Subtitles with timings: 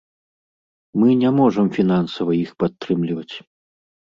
[1.01, 3.35] Мы не можам фінансава іх падтрымліваць.